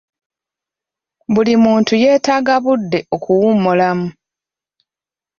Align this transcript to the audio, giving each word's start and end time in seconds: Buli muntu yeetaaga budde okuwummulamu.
Buli 1.33 1.53
muntu 1.63 1.93
yeetaaga 2.03 2.55
budde 2.63 2.99
okuwummulamu. 3.15 4.07